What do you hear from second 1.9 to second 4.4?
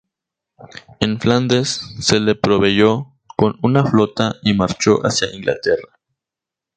se le proveyó con una flota